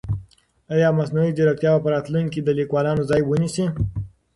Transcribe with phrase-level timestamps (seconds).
[0.73, 3.65] آیا مصنوعي ځیرکتیا به په راتلونکي کې د لیکوالانو ځای ونیسي؟